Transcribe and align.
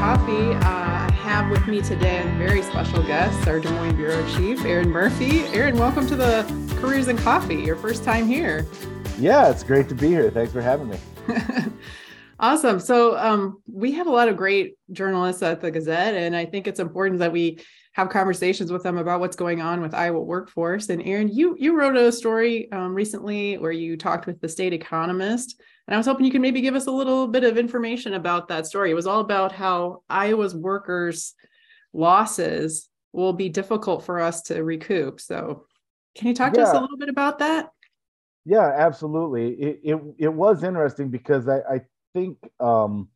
Coffee. 0.00 0.54
Uh, 0.54 0.60
I 0.62 1.12
have 1.12 1.50
with 1.50 1.66
me 1.66 1.82
today 1.82 2.22
a 2.22 2.38
very 2.38 2.62
special 2.62 3.02
guest, 3.02 3.46
our 3.46 3.60
Des 3.60 3.70
Moines 3.70 3.96
Bureau 3.96 4.26
Chief, 4.30 4.64
Erin 4.64 4.88
Murphy. 4.88 5.40
Erin, 5.48 5.76
welcome 5.76 6.06
to 6.06 6.16
the 6.16 6.42
Careers 6.80 7.08
in 7.08 7.18
Coffee, 7.18 7.56
your 7.56 7.76
first 7.76 8.02
time 8.02 8.26
here. 8.26 8.66
Yeah, 9.18 9.50
it's 9.50 9.62
great 9.62 9.90
to 9.90 9.94
be 9.94 10.08
here. 10.08 10.30
Thanks 10.30 10.54
for 10.54 10.62
having 10.62 10.88
me. 10.88 10.96
awesome. 12.40 12.80
So, 12.80 13.18
um, 13.18 13.62
we 13.70 13.92
have 13.92 14.06
a 14.06 14.10
lot 14.10 14.28
of 14.28 14.38
great 14.38 14.78
journalists 14.90 15.42
at 15.42 15.60
the 15.60 15.70
Gazette, 15.70 16.14
and 16.14 16.34
I 16.34 16.46
think 16.46 16.66
it's 16.66 16.80
important 16.80 17.18
that 17.18 17.30
we 17.30 17.60
have 17.92 18.08
conversations 18.08 18.72
with 18.72 18.82
them 18.82 18.96
about 18.96 19.20
what's 19.20 19.36
going 19.36 19.60
on 19.60 19.82
with 19.82 19.92
Iowa 19.92 20.22
workforce. 20.22 20.88
And 20.88 21.02
Erin, 21.02 21.28
you 21.28 21.56
you 21.58 21.76
wrote 21.76 21.98
a 21.98 22.10
story 22.10 22.72
um, 22.72 22.94
recently 22.94 23.58
where 23.58 23.70
you 23.70 23.98
talked 23.98 24.26
with 24.26 24.40
the 24.40 24.48
state 24.48 24.72
economist 24.72 25.60
and 25.90 25.96
I 25.96 25.98
was 25.98 26.06
hoping 26.06 26.24
you 26.24 26.30
could 26.30 26.40
maybe 26.40 26.60
give 26.60 26.76
us 26.76 26.86
a 26.86 26.92
little 26.92 27.26
bit 27.26 27.42
of 27.42 27.58
information 27.58 28.14
about 28.14 28.46
that 28.46 28.64
story. 28.64 28.92
It 28.92 28.94
was 28.94 29.08
all 29.08 29.18
about 29.18 29.50
how 29.50 30.04
Iowa's 30.08 30.54
workers' 30.54 31.34
losses 31.92 32.88
will 33.12 33.32
be 33.32 33.48
difficult 33.48 34.04
for 34.04 34.20
us 34.20 34.42
to 34.42 34.62
recoup. 34.62 35.20
So, 35.20 35.66
can 36.14 36.28
you 36.28 36.34
talk 36.34 36.54
yeah. 36.54 36.62
to 36.62 36.68
us 36.68 36.76
a 36.76 36.80
little 36.80 36.96
bit 36.96 37.08
about 37.08 37.40
that? 37.40 37.70
Yeah, 38.44 38.72
absolutely. 38.72 39.50
It 39.54 39.80
it, 39.82 40.00
it 40.16 40.32
was 40.32 40.62
interesting 40.62 41.10
because 41.10 41.48
I, 41.48 41.58
I 41.58 41.80
think 42.14 42.38
um, 42.60 43.08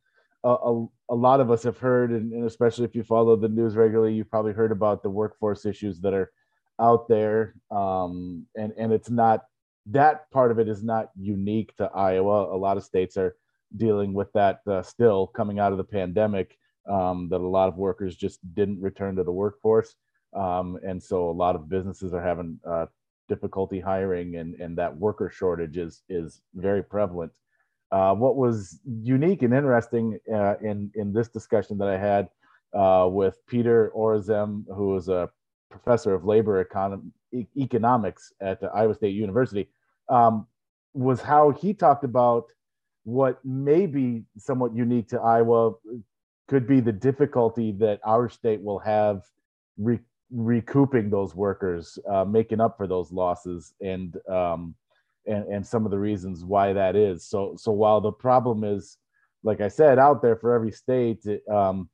a, 0.43 0.49
a, 0.49 0.85
a, 1.11 1.15
lot 1.15 1.39
of 1.39 1.51
us 1.51 1.63
have 1.63 1.77
heard, 1.77 2.11
and, 2.11 2.33
and 2.33 2.45
especially 2.45 2.83
if 2.83 2.93
you 2.93 3.03
follow 3.03 3.37
the 3.37 3.47
news 3.47 3.77
regularly, 3.77 4.15
you've 4.15 4.29
probably 4.29 4.51
heard 4.51 4.73
about 4.73 5.01
the 5.01 5.09
workforce 5.09 5.65
issues 5.65 6.01
that 6.01 6.13
are 6.13 6.29
out 6.81 7.07
there. 7.07 7.55
Um, 7.71 8.47
and 8.57 8.73
and 8.77 8.91
it's 8.91 9.09
not 9.09 9.45
that 9.87 10.29
part 10.31 10.51
of 10.51 10.59
it 10.59 10.67
is 10.67 10.83
not 10.83 11.11
unique 11.19 11.75
to 11.77 11.85
Iowa. 11.85 12.55
A 12.55 12.57
lot 12.57 12.77
of 12.77 12.83
states 12.83 13.17
are 13.17 13.35
dealing 13.75 14.13
with 14.13 14.31
that 14.33 14.61
uh, 14.67 14.81
still 14.81 15.27
coming 15.27 15.59
out 15.59 15.71
of 15.71 15.77
the 15.77 15.83
pandemic. 15.83 16.57
Um, 16.87 17.29
that 17.29 17.41
a 17.41 17.47
lot 17.47 17.67
of 17.67 17.77
workers 17.77 18.15
just 18.15 18.39
didn't 18.53 18.79
return 18.79 19.15
to 19.15 19.23
the 19.23 19.31
workforce, 19.31 19.95
um, 20.35 20.77
and 20.85 21.01
so 21.01 21.31
a 21.31 21.31
lot 21.31 21.55
of 21.55 21.67
businesses 21.67 22.13
are 22.13 22.21
having 22.21 22.59
uh, 22.63 22.85
difficulty 23.27 23.79
hiring, 23.79 24.35
and 24.35 24.53
and 24.61 24.77
that 24.77 24.95
worker 24.95 25.29
shortage 25.29 25.77
is 25.77 26.03
is 26.09 26.41
very 26.53 26.83
prevalent. 26.83 27.31
Uh, 27.91 28.13
what 28.13 28.35
was 28.35 28.79
unique 28.85 29.41
and 29.41 29.53
interesting 29.53 30.19
uh, 30.31 30.55
in 30.61 30.91
in 30.93 31.11
this 31.11 31.27
discussion 31.27 31.77
that 31.79 31.87
I 31.87 31.97
had 31.97 32.29
uh, 32.73 33.07
with 33.09 33.39
Peter 33.47 33.91
Orazem, 33.95 34.65
who 34.67 34.95
is 34.95 35.09
a 35.09 35.29
professor 35.71 36.13
of 36.13 36.25
labor 36.25 36.61
economy, 36.61 37.11
economics 37.57 38.31
at 38.41 38.59
Iowa 38.75 38.93
State 38.93 39.15
University, 39.15 39.69
um, 40.09 40.47
was 40.93 41.21
how 41.21 41.51
he 41.51 41.73
talked 41.73 42.03
about 42.03 42.45
what 43.03 43.43
may 43.45 43.85
be 43.85 44.23
somewhat 44.37 44.75
unique 44.75 45.07
to 45.09 45.19
Iowa 45.19 45.73
could 46.47 46.67
be 46.67 46.79
the 46.79 46.91
difficulty 46.91 47.71
that 47.73 47.99
our 48.05 48.29
state 48.29 48.61
will 48.61 48.79
have 48.79 49.23
re- 49.77 49.99
recouping 50.31 51.09
those 51.09 51.35
workers, 51.35 51.99
uh, 52.09 52.25
making 52.25 52.61
up 52.61 52.77
for 52.77 52.87
those 52.87 53.11
losses, 53.11 53.73
and, 53.81 54.17
um, 54.29 54.75
and 55.27 55.45
and 55.45 55.65
some 55.65 55.85
of 55.85 55.91
the 55.91 55.99
reasons 55.99 56.43
why 56.43 56.73
that 56.73 56.95
is. 56.95 57.25
So 57.27 57.55
so 57.57 57.71
while 57.71 57.99
the 57.99 58.11
problem 58.11 58.63
is, 58.63 58.97
like 59.43 59.61
I 59.61 59.69
said, 59.69 59.97
out 59.97 60.21
there 60.21 60.35
for 60.35 60.53
every 60.53 60.71
state, 60.71 61.25
um, 61.51 61.89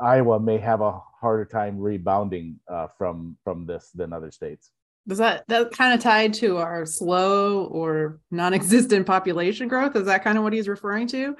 Iowa 0.00 0.38
may 0.38 0.58
have 0.58 0.80
a 0.80 1.00
harder 1.20 1.44
time 1.44 1.78
rebounding 1.78 2.60
uh, 2.68 2.86
from 2.96 3.36
from 3.42 3.66
this 3.66 3.90
than 3.94 4.12
other 4.12 4.30
states 4.30 4.70
does 5.08 5.18
that 5.18 5.44
that 5.48 5.72
kind 5.72 5.94
of 5.94 6.00
tied 6.00 6.34
to 6.34 6.58
our 6.58 6.84
slow 6.84 7.64
or 7.64 8.20
non-existent 8.30 9.06
population 9.06 9.66
growth? 9.66 9.96
Is 9.96 10.06
that 10.06 10.22
kind 10.22 10.36
of 10.36 10.44
what 10.44 10.52
he's 10.52 10.68
referring 10.68 11.06
to? 11.08 11.36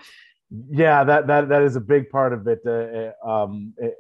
Yeah 0.71 1.05
that 1.05 1.27
that 1.27 1.49
that 1.51 1.63
is 1.63 1.77
a 1.77 1.81
big 1.81 2.09
part 2.09 2.33
of 2.33 2.47
it 2.49 2.61
uh, 2.67 3.29
um, 3.29 3.75
it, 3.77 3.95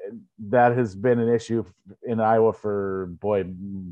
that 0.48 0.74
has 0.76 0.94
been 0.94 1.18
an 1.18 1.28
issue 1.28 1.62
in 2.04 2.20
iowa 2.20 2.54
for 2.54 3.06
boy 3.20 3.44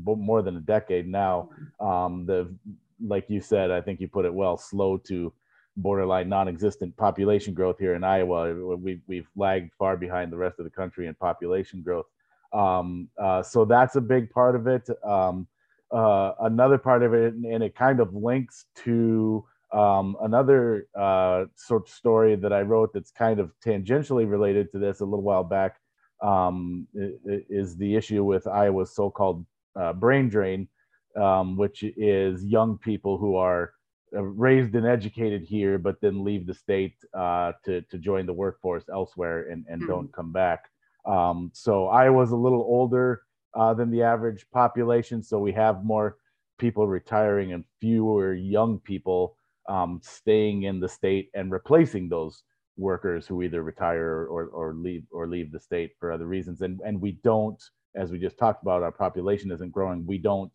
more 0.03 0.41
than 0.41 0.57
a 0.57 0.61
decade 0.61 1.07
now. 1.07 1.49
Um, 1.79 2.25
the 2.25 2.51
like 2.99 3.29
you 3.29 3.39
said 3.39 3.69
i 3.69 3.79
think 3.79 4.01
you 4.01 4.07
put 4.07 4.25
it 4.25 4.33
well 4.33 4.57
slow 4.57 4.97
to 4.97 5.31
borderline 5.77 6.27
non-existent 6.27 6.95
population 6.97 7.53
growth 7.53 7.77
here 7.79 7.93
in 7.93 8.03
iowa. 8.03 8.75
We, 8.75 8.99
we've 9.07 9.29
lagged 9.35 9.71
far 9.77 9.95
behind 9.95 10.31
the 10.31 10.37
rest 10.37 10.59
of 10.59 10.65
the 10.65 10.71
country 10.71 11.07
in 11.07 11.13
population 11.13 11.81
growth. 11.81 12.07
Um, 12.51 13.07
uh, 13.21 13.43
so 13.43 13.63
that's 13.63 13.95
a 13.95 14.01
big 14.01 14.29
part 14.31 14.55
of 14.55 14.67
it. 14.67 14.89
Um, 15.03 15.47
uh, 15.91 16.33
another 16.41 16.77
part 16.77 17.03
of 17.03 17.13
it, 17.13 17.33
and 17.33 17.63
it 17.63 17.75
kind 17.75 17.99
of 17.99 18.13
links 18.13 18.65
to 18.83 19.45
um, 19.73 20.15
another 20.21 20.87
uh, 20.97 21.45
sort 21.55 21.87
of 21.87 21.93
story 21.93 22.35
that 22.35 22.53
I 22.53 22.61
wrote 22.61 22.93
that's 22.93 23.11
kind 23.11 23.39
of 23.39 23.51
tangentially 23.65 24.29
related 24.29 24.71
to 24.71 24.79
this 24.79 25.01
a 25.01 25.05
little 25.05 25.23
while 25.23 25.43
back. 25.43 25.75
Um, 26.21 26.87
is 26.95 27.77
the 27.77 27.95
issue 27.95 28.23
with 28.23 28.47
Iowa's 28.47 28.95
so-called 28.95 29.45
uh, 29.79 29.93
brain 29.93 30.29
drain, 30.29 30.67
um, 31.15 31.55
which 31.57 31.83
is 31.83 32.43
young 32.43 32.79
people 32.79 33.19
who 33.19 33.35
are 33.35 33.73
uh, 34.15 34.23
raised 34.23 34.73
and 34.73 34.87
educated 34.87 35.43
here, 35.43 35.77
but 35.77 36.01
then 36.01 36.23
leave 36.23 36.47
the 36.47 36.53
state 36.53 36.95
uh, 37.13 37.51
to 37.65 37.81
to 37.81 37.97
join 37.99 38.25
the 38.25 38.33
workforce 38.33 38.85
elsewhere 38.91 39.49
and 39.51 39.65
and 39.69 39.81
mm-hmm. 39.81 39.91
don't 39.91 40.13
come 40.13 40.31
back. 40.31 40.65
Um, 41.05 41.51
so 41.53 41.85
was 42.09 42.31
a 42.31 42.35
little 42.35 42.61
older 42.61 43.21
uh, 43.53 43.73
than 43.73 43.91
the 43.91 44.03
average 44.03 44.45
population. 44.51 45.23
So 45.23 45.39
we 45.39 45.51
have 45.53 45.83
more 45.83 46.17
people 46.57 46.87
retiring 46.87 47.53
and 47.53 47.63
fewer 47.79 48.33
young 48.33 48.79
people 48.79 49.35
um, 49.69 49.99
staying 50.03 50.63
in 50.63 50.79
the 50.79 50.89
state 50.89 51.29
and 51.33 51.51
replacing 51.51 52.09
those 52.09 52.43
workers 52.77 53.25
who 53.27 53.41
either 53.41 53.63
retire 53.63 54.27
or, 54.27 54.45
or 54.47 54.73
leave 54.73 55.03
or 55.11 55.27
leave 55.27 55.51
the 55.51 55.59
state 55.59 55.91
for 55.99 56.11
other 56.11 56.27
reasons. 56.27 56.61
And 56.61 56.79
and 56.85 57.01
we 57.01 57.13
don't, 57.23 57.61
as 57.95 58.11
we 58.11 58.19
just 58.19 58.37
talked 58.37 58.61
about, 58.61 58.83
our 58.83 58.91
population 58.91 59.51
isn't 59.51 59.71
growing. 59.71 60.05
We 60.05 60.17
don't 60.17 60.51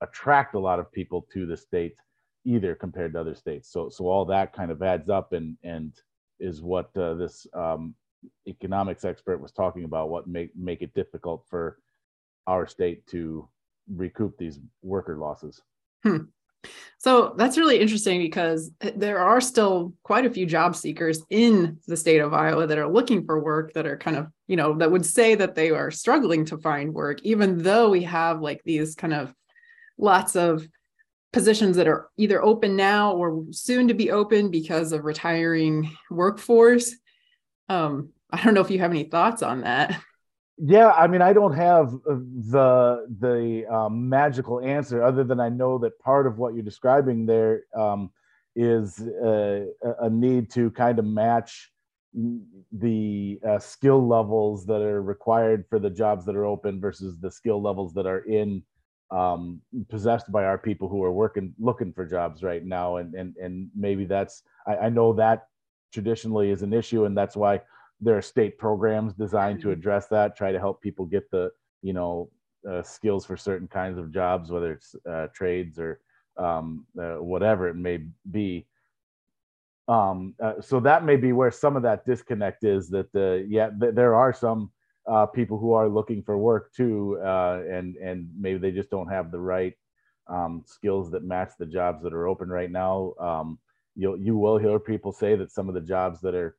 attract 0.00 0.54
a 0.54 0.58
lot 0.58 0.80
of 0.80 0.92
people 0.92 1.26
to 1.32 1.46
the 1.46 1.56
state 1.56 1.94
either 2.44 2.74
compared 2.74 3.12
to 3.12 3.20
other 3.20 3.34
states. 3.34 3.70
So 3.70 3.88
so 3.88 4.06
all 4.06 4.24
that 4.26 4.52
kind 4.52 4.70
of 4.70 4.82
adds 4.82 5.08
up 5.08 5.32
and 5.32 5.56
and 5.62 5.92
is 6.40 6.60
what 6.60 6.94
uh, 6.96 7.14
this 7.14 7.46
um, 7.54 7.94
economics 8.48 9.04
expert 9.04 9.38
was 9.40 9.52
talking 9.52 9.84
about. 9.84 10.10
What 10.10 10.26
make 10.26 10.50
make 10.56 10.82
it 10.82 10.94
difficult 10.94 11.44
for 11.48 11.78
our 12.46 12.66
state 12.66 13.06
to 13.08 13.48
recoup 13.88 14.36
these 14.38 14.60
worker 14.82 15.16
losses. 15.16 15.60
Hmm. 16.02 16.24
So 16.98 17.34
that's 17.36 17.58
really 17.58 17.80
interesting 17.80 18.20
because 18.20 18.70
there 18.94 19.18
are 19.18 19.40
still 19.40 19.94
quite 20.04 20.24
a 20.24 20.30
few 20.30 20.46
job 20.46 20.76
seekers 20.76 21.22
in 21.30 21.78
the 21.88 21.96
state 21.96 22.20
of 22.20 22.32
Iowa 22.32 22.66
that 22.68 22.78
are 22.78 22.88
looking 22.88 23.24
for 23.24 23.42
work 23.42 23.72
that 23.72 23.86
are 23.86 23.96
kind 23.96 24.16
of, 24.16 24.28
you 24.46 24.56
know, 24.56 24.74
that 24.78 24.90
would 24.90 25.04
say 25.04 25.34
that 25.34 25.56
they 25.56 25.70
are 25.70 25.90
struggling 25.90 26.44
to 26.46 26.58
find 26.58 26.94
work, 26.94 27.20
even 27.22 27.58
though 27.58 27.90
we 27.90 28.04
have 28.04 28.40
like 28.40 28.62
these 28.64 28.94
kind 28.94 29.12
of 29.12 29.34
lots 29.98 30.36
of 30.36 30.66
positions 31.32 31.76
that 31.76 31.88
are 31.88 32.08
either 32.16 32.42
open 32.42 32.76
now 32.76 33.14
or 33.14 33.46
soon 33.50 33.88
to 33.88 33.94
be 33.94 34.12
open 34.12 34.50
because 34.50 34.92
of 34.92 35.04
retiring 35.04 35.90
workforce. 36.10 36.94
Um, 37.68 38.10
I 38.30 38.42
don't 38.42 38.54
know 38.54 38.60
if 38.60 38.70
you 38.70 38.78
have 38.78 38.90
any 38.90 39.04
thoughts 39.04 39.42
on 39.42 39.62
that 39.62 40.00
yeah 40.64 40.90
i 40.92 41.06
mean 41.06 41.22
i 41.22 41.32
don't 41.32 41.54
have 41.54 41.94
uh, 41.94 42.14
the 42.50 43.06
the 43.20 43.66
um, 43.72 44.08
magical 44.08 44.60
answer 44.60 45.02
other 45.02 45.24
than 45.24 45.40
i 45.40 45.48
know 45.48 45.78
that 45.78 45.98
part 45.98 46.26
of 46.26 46.38
what 46.38 46.54
you're 46.54 46.62
describing 46.62 47.26
there 47.26 47.64
um, 47.76 48.10
is 48.54 49.00
uh, 49.00 49.64
a 50.00 50.10
need 50.10 50.50
to 50.50 50.70
kind 50.70 50.98
of 50.98 51.04
match 51.04 51.72
the 52.72 53.40
uh, 53.48 53.58
skill 53.58 54.06
levels 54.06 54.66
that 54.66 54.82
are 54.82 55.02
required 55.02 55.64
for 55.68 55.78
the 55.78 55.88
jobs 55.90 56.24
that 56.26 56.36
are 56.36 56.44
open 56.44 56.80
versus 56.80 57.18
the 57.20 57.30
skill 57.30 57.60
levels 57.62 57.94
that 57.94 58.06
are 58.06 58.20
in 58.20 58.62
um, 59.10 59.60
possessed 59.88 60.30
by 60.30 60.44
our 60.44 60.58
people 60.58 60.88
who 60.88 61.02
are 61.02 61.12
working 61.12 61.54
looking 61.58 61.92
for 61.92 62.04
jobs 62.04 62.42
right 62.42 62.64
now. 62.64 62.96
And 62.96 63.14
and 63.14 63.36
and 63.36 63.70
maybe 63.74 64.04
that's 64.04 64.42
I, 64.66 64.76
I 64.76 64.88
know 64.90 65.12
that 65.14 65.48
traditionally 65.92 66.50
is 66.50 66.62
an 66.62 66.72
issue 66.72 67.04
and 67.04 67.16
that's 67.16 67.36
why 67.36 67.60
there 68.02 68.16
are 68.16 68.22
state 68.22 68.58
programs 68.58 69.14
designed 69.14 69.60
to 69.60 69.68
mm-hmm. 69.68 69.78
address 69.78 70.08
that 70.08 70.36
try 70.36 70.52
to 70.52 70.58
help 70.58 70.82
people 70.82 71.06
get 71.06 71.30
the 71.30 71.50
you 71.80 71.92
know 71.92 72.28
uh, 72.68 72.82
skills 72.82 73.24
for 73.24 73.36
certain 73.36 73.68
kinds 73.68 73.98
of 73.98 74.12
jobs 74.12 74.50
whether 74.50 74.72
it's 74.72 74.94
uh, 75.08 75.28
trades 75.32 75.78
or 75.78 76.00
um, 76.36 76.86
uh, 77.00 77.16
whatever 77.22 77.68
it 77.68 77.76
may 77.76 78.00
be 78.30 78.66
um, 79.88 80.34
uh, 80.42 80.54
so 80.60 80.78
that 80.80 81.04
may 81.04 81.16
be 81.16 81.32
where 81.32 81.50
some 81.50 81.76
of 81.76 81.82
that 81.82 82.04
disconnect 82.04 82.64
is 82.64 82.88
that 82.88 83.12
the 83.12 83.46
yeah 83.48 83.70
th- 83.80 83.94
there 83.94 84.14
are 84.14 84.32
some 84.32 84.70
uh, 85.08 85.26
people 85.26 85.58
who 85.58 85.72
are 85.72 85.88
looking 85.88 86.22
for 86.22 86.38
work 86.38 86.72
too 86.72 87.18
uh, 87.24 87.62
and 87.68 87.96
and 87.96 88.28
maybe 88.38 88.58
they 88.58 88.70
just 88.70 88.90
don't 88.90 89.08
have 89.08 89.30
the 89.30 89.40
right 89.40 89.74
um, 90.28 90.62
skills 90.66 91.10
that 91.10 91.24
match 91.24 91.50
the 91.58 91.66
jobs 91.66 92.02
that 92.02 92.12
are 92.12 92.28
open 92.28 92.48
right 92.48 92.70
now 92.70 93.12
um, 93.18 93.58
you'll 93.96 94.18
you 94.18 94.36
will 94.36 94.58
hear 94.58 94.78
people 94.78 95.12
say 95.12 95.34
that 95.34 95.50
some 95.50 95.68
of 95.68 95.74
the 95.74 95.80
jobs 95.80 96.20
that 96.20 96.34
are 96.34 96.56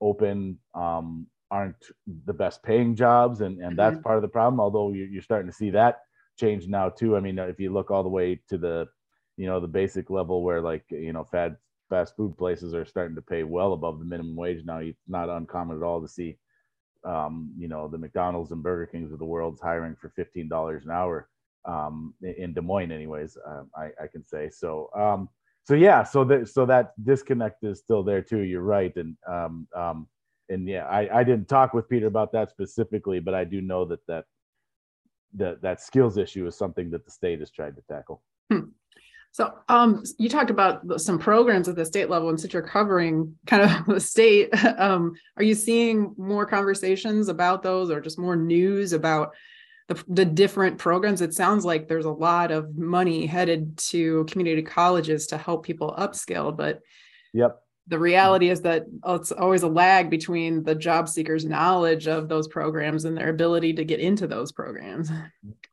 open 0.00 0.58
um, 0.74 1.26
aren't 1.50 1.76
the 2.24 2.32
best 2.32 2.62
paying 2.62 2.94
jobs, 2.94 3.40
and 3.40 3.60
and 3.60 3.78
that's 3.78 3.94
mm-hmm. 3.94 4.02
part 4.02 4.16
of 4.16 4.22
the 4.22 4.28
problem. 4.28 4.60
Although 4.60 4.92
you're, 4.92 5.06
you're 5.06 5.22
starting 5.22 5.50
to 5.50 5.56
see 5.56 5.70
that 5.70 6.00
change 6.38 6.66
now 6.66 6.88
too. 6.88 7.16
I 7.16 7.20
mean, 7.20 7.38
if 7.38 7.58
you 7.60 7.72
look 7.72 7.90
all 7.90 8.02
the 8.02 8.08
way 8.08 8.40
to 8.48 8.58
the, 8.58 8.86
you 9.36 9.46
know, 9.46 9.60
the 9.60 9.68
basic 9.68 10.10
level 10.10 10.42
where 10.42 10.60
like 10.60 10.84
you 10.90 11.12
know 11.12 11.24
fast 11.24 11.56
fast 11.88 12.16
food 12.16 12.36
places 12.36 12.74
are 12.74 12.84
starting 12.84 13.14
to 13.14 13.22
pay 13.22 13.44
well 13.44 13.72
above 13.72 13.98
the 13.98 14.04
minimum 14.04 14.36
wage 14.36 14.64
now. 14.64 14.78
It's 14.78 14.98
not 15.08 15.28
uncommon 15.28 15.76
at 15.76 15.82
all 15.82 16.00
to 16.00 16.08
see 16.08 16.38
um, 17.04 17.52
you 17.56 17.68
know 17.68 17.88
the 17.88 17.98
McDonald's 17.98 18.52
and 18.52 18.62
Burger 18.62 18.86
Kings 18.86 19.12
of 19.12 19.18
the 19.18 19.24
world's 19.24 19.60
hiring 19.60 19.96
for 19.96 20.10
fifteen 20.10 20.48
dollars 20.48 20.84
an 20.84 20.90
hour 20.90 21.28
um, 21.66 22.14
in 22.22 22.52
Des 22.52 22.60
Moines, 22.60 22.92
anyways. 22.92 23.36
Um, 23.46 23.70
I, 23.76 23.90
I, 24.02 24.06
can 24.10 24.24
say 24.24 24.48
so. 24.48 24.88
So 25.66 25.74
yeah, 25.74 26.04
so 26.04 26.22
that 26.24 26.48
so 26.48 26.64
that 26.66 26.92
disconnect 27.02 27.64
is 27.64 27.80
still 27.80 28.04
there 28.04 28.22
too. 28.22 28.40
You're 28.40 28.62
right, 28.62 28.94
and 28.96 29.16
um, 29.28 29.66
um, 29.74 30.06
and 30.48 30.68
yeah, 30.68 30.86
I, 30.86 31.20
I 31.20 31.24
didn't 31.24 31.48
talk 31.48 31.74
with 31.74 31.88
Peter 31.88 32.06
about 32.06 32.32
that 32.32 32.50
specifically, 32.50 33.18
but 33.18 33.34
I 33.34 33.42
do 33.42 33.60
know 33.60 33.84
that 33.86 33.98
that 34.06 34.26
that 35.34 35.62
that 35.62 35.80
skills 35.80 36.18
issue 36.18 36.46
is 36.46 36.56
something 36.56 36.90
that 36.90 37.04
the 37.04 37.10
state 37.10 37.40
has 37.40 37.50
tried 37.50 37.74
to 37.76 37.82
tackle. 37.90 38.22
Hmm. 38.50 38.68
So 39.32 39.52
um, 39.68 40.04
you 40.18 40.28
talked 40.28 40.50
about 40.50 41.00
some 41.00 41.18
programs 41.18 41.68
at 41.68 41.74
the 41.74 41.84
state 41.84 42.08
level, 42.08 42.28
and 42.28 42.40
since 42.40 42.52
you're 42.52 42.62
covering 42.62 43.36
kind 43.46 43.62
of 43.62 43.86
the 43.94 44.00
state, 44.00 44.48
um, 44.78 45.14
are 45.36 45.42
you 45.42 45.56
seeing 45.56 46.14
more 46.16 46.46
conversations 46.46 47.28
about 47.28 47.64
those, 47.64 47.90
or 47.90 48.00
just 48.00 48.20
more 48.20 48.36
news 48.36 48.92
about 48.92 49.34
the, 49.88 50.02
the 50.08 50.24
different 50.24 50.78
programs? 50.78 51.20
It 51.20 51.34
sounds 51.34 51.64
like 51.64 51.88
there's 51.88 52.04
a 52.04 52.10
lot 52.10 52.50
of 52.50 52.76
money 52.76 53.26
headed 53.26 53.76
to 53.78 54.24
community 54.24 54.62
colleges 54.62 55.26
to 55.28 55.38
help 55.38 55.64
people 55.64 55.94
upskill, 55.98 56.56
but 56.56 56.80
yep, 57.32 57.60
the 57.88 57.98
reality 57.98 58.48
is 58.48 58.62
that 58.62 58.86
it's 59.06 59.30
always 59.30 59.62
a 59.62 59.68
lag 59.68 60.10
between 60.10 60.64
the 60.64 60.74
job 60.74 61.08
seekers 61.08 61.44
knowledge 61.44 62.08
of 62.08 62.28
those 62.28 62.48
programs 62.48 63.04
and 63.04 63.16
their 63.16 63.28
ability 63.28 63.72
to 63.74 63.84
get 63.84 64.00
into 64.00 64.26
those 64.26 64.50
programs. 64.50 65.10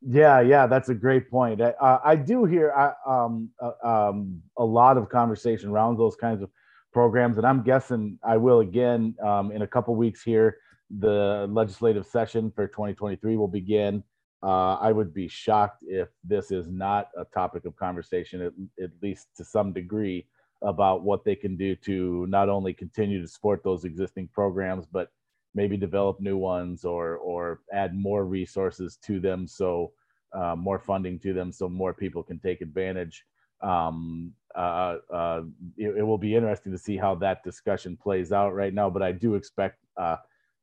Yeah 0.01 0.41
yeah 0.41 0.67
that's 0.67 0.89
a 0.89 0.93
great 0.93 1.29
point. 1.31 1.61
I, 1.61 1.69
uh, 1.69 1.99
I 2.03 2.15
do 2.15 2.45
hear 2.45 2.71
uh, 2.71 3.09
um, 3.09 3.49
uh, 3.59 3.87
um, 3.87 4.41
a 4.57 4.65
lot 4.65 4.97
of 4.97 5.09
conversation 5.09 5.69
around 5.69 5.97
those 5.97 6.15
kinds 6.15 6.41
of 6.43 6.49
programs 6.93 7.37
and 7.37 7.47
i'm 7.47 7.63
guessing 7.63 8.19
i 8.23 8.37
will 8.37 8.59
again 8.59 9.15
um, 9.23 9.51
in 9.51 9.63
a 9.63 9.67
couple 9.67 9.95
weeks 9.95 10.21
here 10.21 10.57
the 10.89 11.47
legislative 11.49 12.05
session 12.05 12.51
for 12.51 12.67
2023 12.67 13.37
will 13.37 13.47
begin 13.47 14.03
uh, 14.43 14.75
i 14.75 14.91
would 14.91 15.13
be 15.13 15.27
shocked 15.27 15.83
if 15.87 16.09
this 16.23 16.51
is 16.51 16.67
not 16.67 17.09
a 17.17 17.25
topic 17.33 17.65
of 17.65 17.75
conversation 17.75 18.41
at, 18.41 18.53
at 18.83 18.91
least 19.01 19.27
to 19.35 19.43
some 19.43 19.73
degree 19.73 20.25
about 20.63 21.03
what 21.03 21.23
they 21.23 21.35
can 21.35 21.55
do 21.55 21.75
to 21.75 22.25
not 22.27 22.49
only 22.49 22.73
continue 22.73 23.21
to 23.21 23.27
support 23.27 23.63
those 23.63 23.83
existing 23.83 24.29
programs, 24.29 24.85
but 24.85 25.11
maybe 25.53 25.77
develop 25.77 26.19
new 26.19 26.37
ones 26.37 26.83
or 26.85 27.17
or 27.17 27.61
add 27.71 27.95
more 27.95 28.25
resources 28.25 28.97
to 29.03 29.19
them, 29.19 29.45
so 29.45 29.91
uh, 30.33 30.55
more 30.55 30.79
funding 30.79 31.19
to 31.19 31.33
them, 31.33 31.51
so 31.51 31.69
more 31.69 31.93
people 31.93 32.23
can 32.23 32.39
take 32.39 32.61
advantage. 32.61 33.25
Um, 33.61 34.33
uh, 34.55 34.97
uh, 35.13 35.41
it, 35.77 35.97
it, 35.97 36.03
will 36.03 36.17
be 36.17 36.35
interesting 36.35 36.71
to 36.73 36.77
see 36.77 36.97
how 36.97 37.15
that 37.15 37.43
discussion 37.43 37.95
plays 37.95 38.31
out 38.33 38.53
right 38.53 38.73
now, 38.73 38.89
but 38.89 39.01
I 39.01 39.13
do 39.13 39.35
expect 39.35 39.77
uh, 39.95 40.17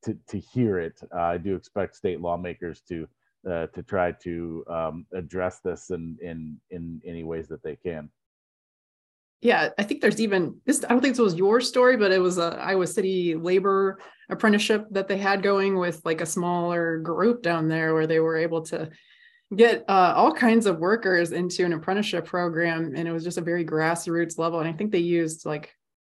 to 0.04 0.16
to 0.28 0.38
hear 0.38 0.78
it. 0.78 1.00
Uh, 1.14 1.20
I 1.20 1.38
do 1.38 1.54
expect 1.54 1.96
state 1.96 2.20
lawmakers 2.20 2.80
to 2.88 3.08
uh, 3.50 3.66
to 3.68 3.82
try 3.82 4.12
to 4.12 4.64
um, 4.68 5.06
address 5.14 5.60
this 5.60 5.90
in 5.90 6.18
in 6.22 6.60
in 6.70 7.00
any 7.04 7.24
ways 7.24 7.48
that 7.48 7.62
they 7.62 7.76
can 7.76 8.10
yeah, 9.42 9.70
I 9.78 9.84
think 9.84 10.02
there's 10.02 10.20
even 10.20 10.60
this. 10.66 10.84
I 10.84 10.88
don't 10.88 11.00
think 11.00 11.14
this 11.14 11.24
was 11.24 11.34
your 11.34 11.60
story, 11.62 11.96
but 11.96 12.12
it 12.12 12.18
was 12.18 12.36
a 12.36 12.58
Iowa 12.60 12.86
City 12.86 13.34
labor 13.34 13.98
apprenticeship 14.28 14.86
that 14.90 15.08
they 15.08 15.16
had 15.16 15.42
going 15.42 15.78
with 15.78 16.02
like 16.04 16.20
a 16.20 16.26
smaller 16.26 16.98
group 16.98 17.42
down 17.42 17.66
there 17.66 17.94
where 17.94 18.06
they 18.06 18.20
were 18.20 18.36
able 18.36 18.62
to 18.66 18.90
get 19.56 19.84
uh, 19.88 20.12
all 20.14 20.32
kinds 20.32 20.66
of 20.66 20.78
workers 20.78 21.32
into 21.32 21.64
an 21.64 21.72
apprenticeship 21.72 22.26
program, 22.26 22.92
and 22.94 23.08
it 23.08 23.12
was 23.12 23.24
just 23.24 23.38
a 23.38 23.42
very 23.42 23.64
grassroots 23.64 24.38
level. 24.38 24.60
And 24.60 24.68
I 24.68 24.72
think 24.74 24.92
they 24.92 24.98
used 24.98 25.46
like 25.46 25.74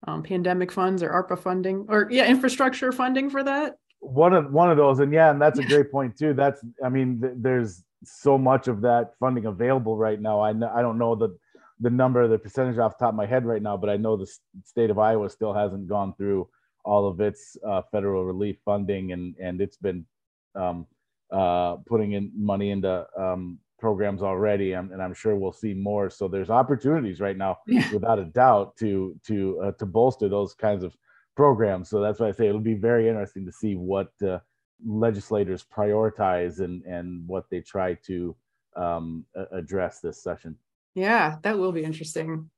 um, 0.07 0.23
pandemic 0.23 0.73
funds 0.73 1.03
or 1.03 1.11
ARPA 1.11 1.39
funding 1.39 1.87
or 1.89 2.09
yeah, 2.11 2.27
infrastructure 2.27 2.93
funding 2.93 3.31
for 3.31 3.43
that. 3.45 3.77
One 4.01 4.33
of 4.33 4.53
one 4.53 4.71
of 4.71 4.77
those, 4.77 5.01
and 5.01 5.13
yeah, 5.13 5.31
and 5.31 5.41
that's 5.41 5.59
a 5.59 5.65
great 5.65 5.91
point 5.93 6.17
too. 6.17 6.33
That's 6.33 6.65
I 6.85 6.89
mean, 6.89 7.21
th- 7.21 7.35
there's 7.37 7.85
so 8.05 8.39
much 8.39 8.67
of 8.67 8.81
that 8.81 9.13
funding 9.21 9.45
available 9.45 9.97
right 9.97 10.21
now. 10.21 10.41
I 10.41 10.53
know 10.53 10.73
I 10.75 10.81
don't 10.81 10.99
know 10.99 11.15
that 11.17 11.37
the 11.81 11.91
number, 11.91 12.27
the 12.29 12.39
percentage 12.39 12.79
off 12.79 12.99
the 12.99 13.05
top 13.05 13.13
of 13.13 13.17
my 13.17 13.27
head 13.27 13.45
right 13.45 13.63
now, 13.63 13.77
but 13.77 13.91
I 13.91 13.97
know 13.97 14.17
the 14.17 14.31
state 14.65 14.91
of 14.91 14.99
Iowa 14.99 15.29
still 15.29 15.53
hasn't 15.53 15.89
gone 15.89 16.15
through 16.15 16.49
all 16.85 17.09
of 17.09 17.21
its 17.21 17.57
uh, 17.67 17.83
federal 17.93 18.25
relief 18.25 18.57
funding, 18.65 19.13
and 19.13 19.35
and 19.39 19.61
it's 19.61 19.77
been 19.77 20.07
um, 20.55 20.87
uh, 21.31 21.77
putting 21.87 22.13
in 22.13 22.33
money 22.35 22.71
into 22.71 23.07
um, 23.19 23.59
programs 23.81 24.23
already, 24.23 24.73
and, 24.73 24.93
and, 24.93 25.03
I'm 25.03 25.15
sure 25.15 25.35
we'll 25.35 25.53
see 25.53 25.75
more. 25.75 26.11
So 26.11 26.29
there's 26.29 26.51
opportunities 26.51 27.21
right 27.21 27.37
now, 27.37 27.59
yeah. 27.67 27.91
without 27.93 28.19
a 28.19 28.25
doubt, 28.25 28.77
to 28.79 29.19
to 29.27 29.61
uh, 29.61 29.73
to 29.73 29.87
bolster 29.87 30.29
those 30.29 30.55
kinds 30.55 30.85
of 30.85 30.97
programs. 31.37 31.89
So 31.89 32.01
that's 32.01 32.21
why 32.21 32.29
I 32.29 32.33
say 32.33 32.49
it'll 32.49 32.61
be 32.61 32.75
very 32.75 33.09
interesting 33.09 33.47
to 33.47 33.53
see 33.53 33.75
what 33.75 34.13
uh, 34.23 34.39
legislators 34.85 35.65
prioritize 35.65 36.61
and 36.61 36.85
and 36.85 37.27
what 37.27 37.49
they 37.51 37.61
try 37.61 37.95
to 38.07 38.37
um, 38.77 39.25
address 39.53 40.01
this 40.01 40.23
session. 40.23 40.57
Yeah, 40.95 41.37
that 41.43 41.59
will 41.59 41.73
be 41.73 41.83
interesting. 41.83 42.51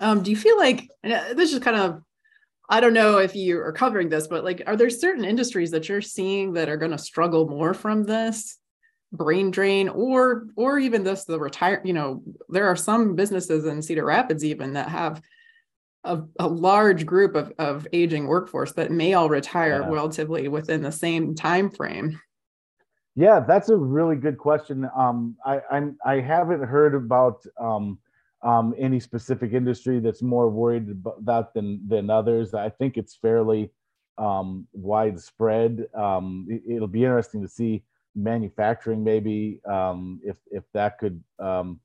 Um, 0.00 0.22
do 0.22 0.30
you 0.30 0.36
feel 0.36 0.58
like 0.58 0.90
uh, 1.04 1.34
this 1.34 1.52
is 1.52 1.58
kind 1.60 1.76
of 1.76 2.02
I 2.68 2.80
don't 2.80 2.94
know 2.94 3.18
if 3.18 3.36
you 3.36 3.60
are 3.60 3.72
covering 3.72 4.08
this, 4.08 4.26
but 4.26 4.42
like, 4.42 4.62
are 4.66 4.76
there 4.76 4.90
certain 4.90 5.24
industries 5.24 5.70
that 5.70 5.88
you're 5.88 6.02
seeing 6.02 6.52
that 6.54 6.68
are 6.68 6.76
going 6.76 6.90
to 6.90 6.98
struggle 6.98 7.48
more 7.48 7.72
from 7.74 8.02
this 8.02 8.58
brain 9.12 9.50
drain, 9.50 9.88
or 9.88 10.46
or 10.56 10.78
even 10.78 11.04
this 11.04 11.24
the 11.24 11.38
retire? 11.38 11.80
You 11.84 11.92
know, 11.92 12.22
there 12.48 12.66
are 12.66 12.76
some 12.76 13.14
businesses 13.14 13.64
in 13.66 13.82
Cedar 13.82 14.04
Rapids 14.04 14.44
even 14.44 14.74
that 14.74 14.88
have 14.88 15.22
a, 16.04 16.22
a 16.38 16.48
large 16.48 17.06
group 17.06 17.34
of 17.34 17.52
of 17.58 17.86
aging 17.92 18.26
workforce 18.26 18.72
that 18.72 18.90
may 18.90 19.14
all 19.14 19.28
retire 19.28 19.80
yeah. 19.82 19.88
relatively 19.88 20.48
within 20.48 20.82
the 20.82 20.92
same 20.92 21.34
time 21.34 21.70
frame. 21.70 22.20
Yeah, 23.14 23.40
that's 23.40 23.70
a 23.70 23.76
really 23.76 24.16
good 24.16 24.36
question. 24.36 24.88
Um, 24.96 25.36
I 25.44 25.60
I'm, 25.70 25.96
I 26.04 26.20
haven't 26.20 26.62
heard 26.62 26.94
about 26.94 27.44
um, 27.58 27.98
um, 28.42 28.74
any 28.78 29.00
specific 29.00 29.52
industry 29.52 30.00
that's 30.00 30.22
more 30.22 30.50
worried 30.50 30.90
about 30.90 31.24
that 31.24 31.54
than 31.54 31.80
than 31.88 32.10
others. 32.10 32.54
I 32.54 32.68
think 32.68 32.96
it's 32.96 33.16
fairly 33.16 33.70
um, 34.18 34.66
widespread. 34.72 35.86
Um, 35.94 36.46
it, 36.48 36.80
will 36.80 36.86
be 36.86 37.04
interesting 37.04 37.42
to 37.42 37.48
see 37.48 37.82
manufacturing 38.16 39.04
maybe 39.04 39.60
um, 39.68 40.20
if 40.24 40.36
if 40.50 40.64
that 40.72 40.98
could 40.98 41.22
um, 41.38 41.78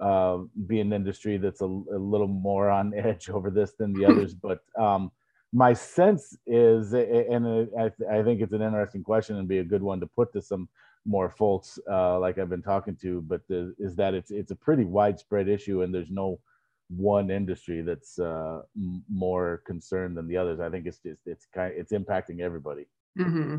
uh, 0.00 0.38
be 0.66 0.80
an 0.80 0.92
industry 0.92 1.38
that's 1.38 1.62
a, 1.62 1.64
a, 1.64 1.98
little 1.98 2.28
more 2.28 2.68
on 2.68 2.92
edge 2.96 3.30
over 3.30 3.50
this 3.50 3.72
than 3.72 3.92
the 3.94 4.04
others. 4.04 4.34
But 4.42 4.60
um, 4.78 5.10
my 5.52 5.72
sense 5.72 6.36
is, 6.46 6.92
and 6.92 7.70
I, 7.78 7.90
I, 8.10 8.22
think 8.22 8.42
it's 8.42 8.52
an 8.52 8.60
interesting 8.60 9.02
question 9.02 9.36
and 9.36 9.48
be 9.48 9.58
a 9.58 9.64
good 9.64 9.82
one 9.82 10.00
to 10.00 10.06
put 10.06 10.32
to 10.34 10.42
some 10.42 10.68
more 11.06 11.30
folks 11.30 11.78
uh, 11.90 12.18
like 12.18 12.36
I've 12.36 12.50
been 12.50 12.62
talking 12.62 12.96
to, 12.96 13.22
but 13.22 13.40
the, 13.48 13.74
is 13.78 13.94
that 13.96 14.12
it's 14.12 14.30
it's 14.30 14.50
a 14.50 14.56
pretty 14.56 14.84
widespread 14.84 15.48
issue 15.48 15.82
and 15.82 15.94
there's 15.94 16.10
no 16.10 16.40
one 16.88 17.30
industry 17.30 17.80
that's 17.80 18.18
uh, 18.18 18.60
m- 18.76 19.02
more 19.08 19.62
concerned 19.66 20.16
than 20.16 20.28
the 20.28 20.36
others. 20.36 20.60
I 20.60 20.68
think 20.68 20.86
it's 20.86 20.98
just 20.98 21.20
it's 21.26 21.46
kind 21.54 21.72
of, 21.72 21.78
it's 21.78 21.92
impacting 21.92 22.40
everybody. 22.40 22.86
Mm-hmm. 23.18 23.58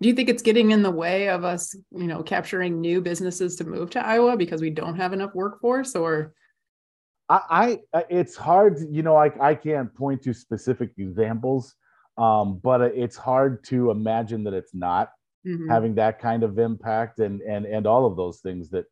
Do 0.00 0.08
you 0.08 0.14
think 0.14 0.28
it's 0.28 0.42
getting 0.42 0.72
in 0.72 0.82
the 0.82 0.90
way 0.90 1.28
of 1.28 1.44
us, 1.44 1.74
you 1.90 2.06
know, 2.06 2.22
capturing 2.22 2.80
new 2.80 3.00
businesses 3.00 3.56
to 3.56 3.64
move 3.64 3.90
to 3.90 4.06
Iowa 4.06 4.36
because 4.36 4.60
we 4.60 4.70
don't 4.70 4.96
have 4.96 5.12
enough 5.12 5.34
workforce, 5.34 5.94
or? 5.94 6.34
I, 7.28 7.80
I 7.92 8.04
it's 8.08 8.36
hard, 8.36 8.78
you 8.90 9.02
know, 9.02 9.16
I 9.16 9.32
I 9.40 9.54
can't 9.54 9.92
point 9.94 10.22
to 10.22 10.32
specific 10.32 10.92
examples, 10.98 11.74
um, 12.18 12.60
but 12.62 12.80
it's 12.82 13.16
hard 13.16 13.64
to 13.64 13.90
imagine 13.90 14.44
that 14.44 14.54
it's 14.54 14.74
not 14.74 15.10
mm-hmm. 15.46 15.68
having 15.68 15.94
that 15.96 16.20
kind 16.20 16.42
of 16.42 16.58
impact 16.58 17.18
and 17.18 17.40
and 17.42 17.66
and 17.66 17.86
all 17.86 18.06
of 18.06 18.16
those 18.16 18.40
things 18.40 18.70
that 18.70 18.84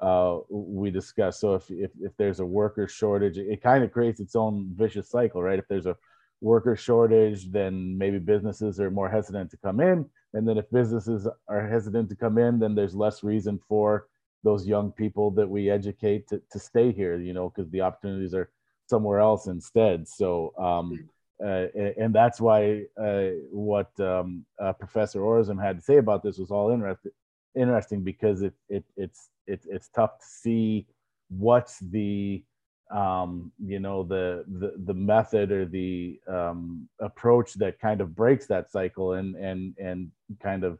uh, 0.00 0.38
we 0.48 0.90
discussed. 0.90 1.40
So 1.40 1.54
if, 1.54 1.70
if 1.70 1.90
if 2.00 2.16
there's 2.16 2.40
a 2.40 2.46
worker 2.46 2.88
shortage, 2.88 3.36
it, 3.36 3.46
it 3.48 3.62
kind 3.62 3.84
of 3.84 3.92
creates 3.92 4.20
its 4.20 4.36
own 4.36 4.70
vicious 4.74 5.10
cycle, 5.10 5.42
right? 5.42 5.58
If 5.58 5.68
there's 5.68 5.86
a 5.86 5.96
worker 6.42 6.76
shortage, 6.76 7.50
then 7.50 7.96
maybe 7.96 8.18
businesses 8.18 8.78
are 8.80 8.90
more 8.90 9.08
hesitant 9.08 9.50
to 9.52 9.56
come 9.58 9.80
in, 9.80 10.04
and 10.34 10.46
then 10.46 10.58
if 10.58 10.70
businesses 10.70 11.26
are 11.48 11.66
hesitant 11.66 12.08
to 12.10 12.16
come 12.16 12.36
in, 12.36 12.58
then 12.58 12.74
there's 12.74 12.94
less 12.94 13.22
reason 13.22 13.58
for 13.68 14.08
those 14.44 14.66
young 14.66 14.90
people 14.90 15.30
that 15.30 15.48
we 15.48 15.70
educate 15.70 16.28
to, 16.28 16.42
to 16.50 16.58
stay 16.58 16.92
here, 16.92 17.16
you 17.16 17.32
know, 17.32 17.48
because 17.48 17.70
the 17.70 17.80
opportunities 17.80 18.34
are 18.34 18.50
somewhere 18.86 19.20
else 19.20 19.46
instead. 19.46 20.06
So 20.08 20.52
um, 20.58 20.92
mm 20.92 21.08
uh, 21.42 21.66
and 21.98 22.14
that's 22.14 22.40
why 22.40 22.84
uh, 22.96 23.30
what 23.50 23.90
um, 23.98 24.44
uh, 24.60 24.72
Professor 24.72 25.20
Orazem 25.20 25.60
had 25.60 25.76
to 25.76 25.82
say 25.82 25.96
about 25.96 26.22
this 26.22 26.38
was 26.38 26.52
all 26.52 26.70
interesting, 26.70 27.10
interesting 27.56 28.04
because 28.04 28.42
it, 28.42 28.54
it 28.68 28.84
it's 28.96 29.30
it, 29.48 29.60
it's 29.68 29.88
tough 29.88 30.18
to 30.20 30.24
see 30.24 30.86
what's 31.28 31.80
the 31.80 32.44
um, 32.92 33.50
you 33.64 33.80
know 33.80 34.02
the, 34.02 34.44
the 34.46 34.74
the 34.84 34.94
method 34.94 35.50
or 35.50 35.64
the 35.64 36.20
um, 36.28 36.88
approach 37.00 37.54
that 37.54 37.80
kind 37.80 38.00
of 38.00 38.14
breaks 38.14 38.46
that 38.46 38.70
cycle 38.70 39.14
and 39.14 39.34
and 39.36 39.74
and 39.78 40.10
kind 40.42 40.64
of 40.64 40.78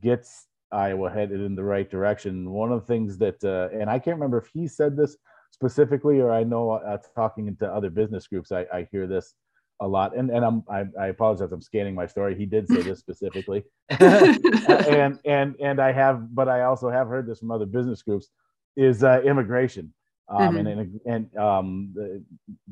gets 0.00 0.46
Iowa 0.72 1.10
headed 1.10 1.40
in 1.40 1.54
the 1.54 1.64
right 1.64 1.88
direction. 1.88 2.50
One 2.50 2.72
of 2.72 2.80
the 2.80 2.86
things 2.86 3.16
that 3.18 3.42
uh, 3.44 3.68
and 3.78 3.88
I 3.88 3.98
can't 3.98 4.16
remember 4.16 4.38
if 4.38 4.48
he 4.52 4.66
said 4.66 4.96
this 4.96 5.16
specifically 5.52 6.20
or 6.20 6.32
I 6.32 6.42
know 6.42 6.72
uh, 6.72 6.98
talking 7.14 7.54
to 7.56 7.66
other 7.66 7.90
business 7.90 8.26
groups 8.26 8.50
I, 8.50 8.66
I 8.72 8.88
hear 8.90 9.06
this 9.06 9.34
a 9.80 9.86
lot. 9.86 10.16
And 10.16 10.30
and 10.30 10.44
I'm 10.44 10.64
I, 10.68 10.84
I 11.00 11.06
apologize. 11.08 11.52
I'm 11.52 11.60
scanning 11.60 11.94
my 11.94 12.06
story. 12.06 12.34
He 12.34 12.46
did 12.46 12.68
say 12.68 12.82
this 12.82 12.98
specifically, 12.98 13.64
and 14.00 15.18
and 15.24 15.54
and 15.60 15.80
I 15.80 15.92
have, 15.92 16.34
but 16.34 16.48
I 16.48 16.62
also 16.62 16.90
have 16.90 17.08
heard 17.08 17.26
this 17.26 17.38
from 17.40 17.50
other 17.50 17.66
business 17.66 18.02
groups, 18.02 18.30
is 18.76 19.04
uh, 19.04 19.20
immigration. 19.24 19.92
Um, 20.28 20.56
mm-hmm. 20.56 20.66
and 20.66 21.00
and 21.06 21.36
um, 21.36 21.94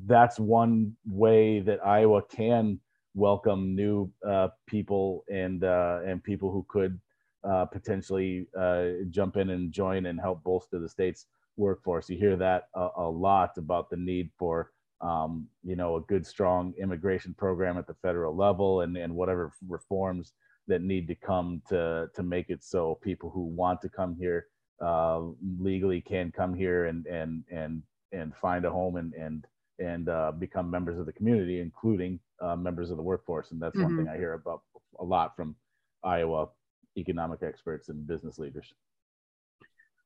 that's 0.07 0.39
one 0.39 0.97
way 1.07 1.61
that 1.61 1.85
Iowa 1.85 2.23
can 2.23 2.81
welcome 3.15 3.75
new 3.75 4.11
uh, 4.27 4.49
people 4.67 5.25
and 5.31 5.63
uh, 5.65 6.01
and 6.07 6.23
people 6.25 6.51
who 6.51 6.65
could 6.69 6.99
uh, 7.45 7.67
potentially 7.67 8.47
uh, 8.59 9.05
jump 9.11 9.37
in 9.37 9.51
and 9.51 9.73
join 9.73 10.07
and 10.07 10.19
help 10.21 10.43
bolster 10.43 10.79
the 10.79 10.89
state's 10.89 11.27
workforce. 11.57 12.09
You 12.09 12.17
hear 12.17 12.37
that 12.37 12.69
a, 12.75 12.89
a 12.97 13.09
lot 13.09 13.59
about 13.59 13.91
the 13.91 13.97
need 13.97 14.31
for 14.39 14.71
um, 15.03 15.47
you 15.65 15.77
know 15.77 15.97
a 15.97 16.01
good 16.03 16.27
strong 16.27 16.73
immigration 16.81 17.35
program 17.35 17.77
at 17.77 17.87
the 17.87 17.97
federal 18.03 18.35
level 18.35 18.81
and 18.83 18.97
and 18.97 19.15
whatever 19.15 19.53
reforms 19.69 20.33
that 20.69 20.81
need 20.81 21.09
to 21.09 21.15
come 21.15 21.61
to 21.69 22.09
to 22.15 22.23
make 22.23 22.49
it 22.49 22.63
so 22.63 22.99
people 23.03 23.29
who 23.29 23.43
want 23.43 23.81
to 23.83 23.89
come 23.89 24.17
here 24.19 24.47
uh, 24.83 25.21
legally 25.59 26.01
can 26.01 26.33
come 26.33 26.55
here 26.55 26.87
and 26.87 27.07
and 27.07 27.45
and 27.51 27.83
and 28.13 28.35
find 28.37 28.65
a 28.65 28.71
home 28.71 28.97
and 28.97 29.15
and 29.15 29.47
and 29.79 30.09
uh, 30.09 30.33
become 30.33 30.71
members 30.71 30.99
of 30.99 31.07
the 31.07 31.13
community, 31.13 31.61
including 31.61 32.21
uh, 32.41 32.57
members 32.57 32.91
of 32.91 32.97
the 32.97 33.03
workforce. 33.03 33.51
And 33.51 33.61
that's 33.61 33.77
mm-hmm. 33.77 33.97
one 33.97 33.97
thing 33.97 34.09
I 34.09 34.17
hear 34.17 34.35
about 34.35 34.63
a 34.99 35.05
lot 35.05 35.35
from 35.37 35.57
Iowa 36.05 36.49
economic 36.97 37.43
experts 37.43 37.89
and 37.89 38.07
business 38.07 38.39
leaders. 38.39 38.73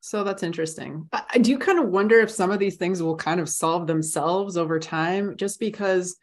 So 0.00 0.22
that's 0.22 0.44
interesting. 0.44 1.08
I 1.12 1.38
do 1.38 1.58
kind 1.58 1.80
of 1.80 1.88
wonder 1.88 2.20
if 2.20 2.30
some 2.30 2.52
of 2.52 2.60
these 2.60 2.76
things 2.76 3.02
will 3.02 3.16
kind 3.16 3.40
of 3.40 3.48
solve 3.48 3.86
themselves 3.86 4.56
over 4.56 4.78
time, 4.78 5.36
just 5.36 5.58
because 5.58 6.16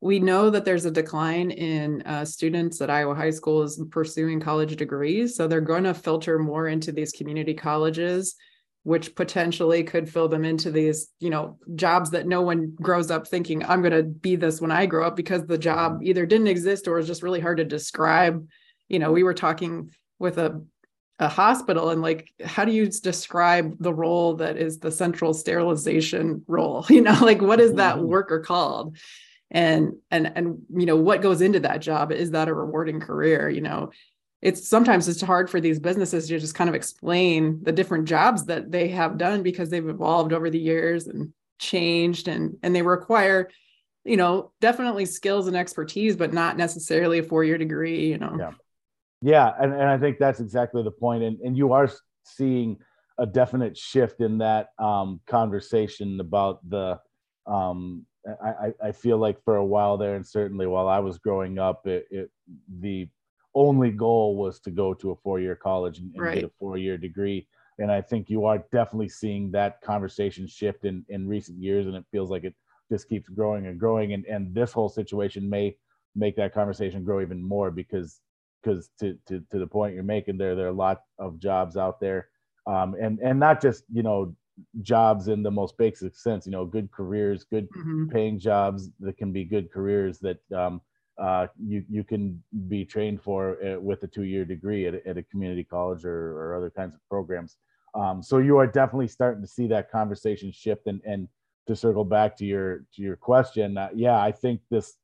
we 0.00 0.20
know 0.20 0.48
that 0.50 0.64
there's 0.64 0.84
a 0.84 0.90
decline 0.90 1.50
in 1.50 2.02
uh, 2.02 2.24
students 2.24 2.80
at 2.80 2.90
Iowa 2.90 3.14
high 3.14 3.30
schools 3.30 3.82
pursuing 3.90 4.38
college 4.38 4.76
degrees. 4.76 5.34
So 5.34 5.48
they're 5.48 5.60
going 5.60 5.84
to 5.84 5.94
filter 5.94 6.38
more 6.38 6.68
into 6.68 6.92
these 6.92 7.10
community 7.10 7.54
colleges, 7.54 8.36
which 8.84 9.16
potentially 9.16 9.82
could 9.82 10.08
fill 10.08 10.28
them 10.28 10.44
into 10.44 10.70
these, 10.70 11.08
you 11.18 11.30
know, 11.30 11.58
jobs 11.74 12.10
that 12.10 12.28
no 12.28 12.42
one 12.42 12.76
grows 12.80 13.10
up 13.10 13.26
thinking, 13.26 13.64
I'm 13.64 13.82
going 13.82 13.92
to 13.92 14.04
be 14.04 14.36
this 14.36 14.60
when 14.60 14.70
I 14.70 14.86
grow 14.86 15.04
up 15.04 15.16
because 15.16 15.46
the 15.46 15.58
job 15.58 15.94
mm-hmm. 15.94 16.06
either 16.06 16.26
didn't 16.26 16.46
exist 16.46 16.86
or 16.86 17.00
is 17.00 17.08
just 17.08 17.24
really 17.24 17.40
hard 17.40 17.56
to 17.56 17.64
describe. 17.64 18.46
You 18.88 19.00
know, 19.00 19.10
we 19.10 19.24
were 19.24 19.34
talking 19.34 19.90
with 20.20 20.38
a 20.38 20.62
a 21.20 21.28
hospital 21.28 21.90
and 21.90 22.00
like 22.00 22.32
how 22.44 22.64
do 22.64 22.70
you 22.70 22.86
describe 22.86 23.76
the 23.80 23.92
role 23.92 24.34
that 24.34 24.56
is 24.56 24.78
the 24.78 24.90
central 24.90 25.34
sterilization 25.34 26.44
role 26.46 26.86
you 26.90 27.00
know 27.00 27.18
like 27.22 27.42
what 27.42 27.60
is 27.60 27.74
that 27.74 27.96
mm-hmm. 27.96 28.06
worker 28.06 28.38
called 28.38 28.96
and 29.50 29.94
and 30.10 30.32
and 30.34 30.62
you 30.70 30.86
know 30.86 30.96
what 30.96 31.22
goes 31.22 31.40
into 31.40 31.60
that 31.60 31.78
job? 31.78 32.12
Is 32.12 32.32
that 32.32 32.48
a 32.48 32.54
rewarding 32.54 33.00
career? 33.00 33.48
You 33.48 33.60
know 33.60 33.90
it's 34.40 34.68
sometimes 34.68 35.08
it's 35.08 35.20
hard 35.20 35.50
for 35.50 35.60
these 35.60 35.80
businesses 35.80 36.28
to 36.28 36.38
just 36.38 36.54
kind 36.54 36.68
of 36.68 36.74
explain 36.74 37.60
the 37.62 37.72
different 37.72 38.06
jobs 38.06 38.46
that 38.46 38.70
they 38.70 38.88
have 38.88 39.18
done 39.18 39.42
because 39.42 39.68
they've 39.68 39.88
evolved 39.88 40.32
over 40.32 40.48
the 40.48 40.58
years 40.58 41.06
and 41.08 41.32
changed 41.58 42.28
and 42.28 42.56
and 42.62 42.74
they 42.74 42.82
require 42.82 43.50
you 44.04 44.16
know 44.16 44.52
definitely 44.60 45.04
skills 45.04 45.48
and 45.48 45.56
expertise 45.56 46.14
but 46.14 46.32
not 46.32 46.56
necessarily 46.56 47.18
a 47.18 47.22
four-year 47.22 47.58
degree 47.58 48.06
you 48.06 48.18
know? 48.18 48.36
Yeah. 48.38 48.52
Yeah 49.20 49.52
and, 49.60 49.72
and 49.72 49.82
i 49.82 49.98
think 49.98 50.18
that's 50.18 50.38
exactly 50.38 50.84
the 50.84 50.92
point 50.92 51.24
and 51.24 51.40
and 51.40 51.56
you 51.56 51.72
are 51.72 51.90
seeing 52.24 52.76
a 53.18 53.26
definite 53.26 53.76
shift 53.76 54.20
in 54.20 54.38
that 54.38 54.68
um, 54.78 55.20
conversation 55.26 56.20
about 56.20 56.60
the 56.70 57.00
um, 57.48 58.06
I, 58.42 58.72
I 58.88 58.92
feel 58.92 59.18
like 59.18 59.42
for 59.42 59.56
a 59.56 59.64
while 59.64 59.96
there, 59.96 60.16
and 60.16 60.26
certainly 60.26 60.66
while 60.66 60.88
I 60.88 60.98
was 60.98 61.18
growing 61.18 61.58
up, 61.58 61.86
it, 61.86 62.06
it 62.10 62.30
the 62.80 63.08
only 63.54 63.90
goal 63.90 64.36
was 64.36 64.60
to 64.60 64.70
go 64.70 64.94
to 64.94 65.10
a 65.10 65.16
four-year 65.16 65.56
college 65.56 65.98
and, 65.98 66.12
and 66.14 66.22
right. 66.22 66.34
get 66.36 66.44
a 66.44 66.52
four-year 66.58 66.98
degree. 66.98 67.46
And 67.78 67.90
I 67.90 68.00
think 68.00 68.28
you 68.28 68.44
are 68.44 68.58
definitely 68.72 69.08
seeing 69.08 69.50
that 69.52 69.80
conversation 69.82 70.46
shift 70.46 70.84
in, 70.84 71.04
in 71.08 71.28
recent 71.28 71.62
years, 71.62 71.86
and 71.86 71.94
it 71.94 72.04
feels 72.10 72.30
like 72.30 72.44
it 72.44 72.54
just 72.90 73.08
keeps 73.08 73.28
growing 73.28 73.66
and 73.66 73.78
growing. 73.78 74.12
And 74.12 74.24
and 74.26 74.54
this 74.54 74.72
whole 74.72 74.88
situation 74.88 75.48
may 75.48 75.76
make 76.16 76.36
that 76.36 76.54
conversation 76.54 77.04
grow 77.04 77.20
even 77.20 77.42
more 77.42 77.70
because 77.70 78.20
because 78.62 78.90
to, 78.98 79.16
to 79.26 79.42
to 79.50 79.58
the 79.58 79.66
point 79.66 79.94
you're 79.94 80.02
making 80.02 80.38
there, 80.38 80.54
there 80.54 80.66
are 80.66 80.70
a 80.70 80.72
lot 80.72 81.02
of 81.18 81.38
jobs 81.38 81.76
out 81.76 82.00
there, 82.00 82.28
um, 82.66 82.96
and 83.00 83.20
and 83.20 83.38
not 83.38 83.60
just 83.60 83.84
you 83.92 84.02
know 84.02 84.34
jobs 84.82 85.28
in 85.28 85.42
the 85.42 85.50
most 85.50 85.76
basic 85.78 86.16
sense 86.16 86.46
you 86.46 86.52
know 86.52 86.64
good 86.64 86.90
careers 86.90 87.44
good 87.44 87.68
mm-hmm. 87.70 88.08
paying 88.08 88.38
jobs 88.38 88.90
that 89.00 89.16
can 89.16 89.32
be 89.32 89.44
good 89.44 89.70
careers 89.70 90.18
that 90.18 90.38
um, 90.54 90.80
uh, 91.20 91.46
you 91.60 91.84
you 91.88 92.04
can 92.04 92.42
be 92.68 92.84
trained 92.84 93.20
for 93.20 93.56
uh, 93.64 93.80
with 93.80 94.02
a 94.02 94.06
two-year 94.06 94.44
degree 94.44 94.86
at, 94.86 94.94
at 95.06 95.18
a 95.18 95.22
community 95.24 95.64
college 95.64 96.04
or, 96.04 96.38
or 96.38 96.56
other 96.56 96.70
kinds 96.70 96.94
of 96.94 97.00
programs 97.08 97.56
um, 97.94 98.22
so 98.22 98.38
you 98.38 98.56
are 98.56 98.66
definitely 98.66 99.08
starting 99.08 99.42
to 99.42 99.48
see 99.48 99.66
that 99.66 99.90
conversation 99.90 100.52
shift 100.52 100.86
and 100.86 101.00
and 101.04 101.28
to 101.66 101.76
circle 101.76 102.04
back 102.04 102.36
to 102.36 102.44
your 102.44 102.84
to 102.94 103.02
your 103.02 103.16
question 103.16 103.76
uh, 103.76 103.88
yeah 103.94 104.20
i 104.20 104.32
think 104.32 104.60
this 104.70 104.94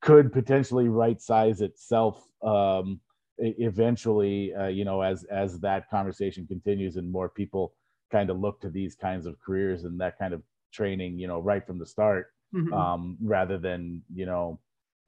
could 0.00 0.32
potentially 0.32 0.88
right 0.88 1.20
size 1.20 1.60
itself 1.60 2.24
um, 2.42 3.00
eventually 3.38 4.54
uh, 4.54 4.66
you 4.66 4.84
know 4.84 5.00
as 5.00 5.24
as 5.24 5.60
that 5.60 5.88
conversation 5.90 6.46
continues 6.46 6.96
and 6.96 7.10
more 7.10 7.28
people 7.28 7.74
kind 8.12 8.30
of 8.30 8.38
look 8.38 8.60
to 8.60 8.70
these 8.70 8.94
kinds 8.94 9.26
of 9.26 9.40
careers 9.40 9.84
and 9.84 10.00
that 10.00 10.18
kind 10.18 10.34
of 10.34 10.42
training, 10.72 11.18
you 11.18 11.26
know, 11.26 11.40
right 11.40 11.66
from 11.66 11.78
the 11.78 11.86
start, 11.86 12.28
mm-hmm. 12.54 12.72
um, 12.72 13.16
rather 13.22 13.58
than 13.58 14.02
you 14.14 14.26
know 14.26 14.60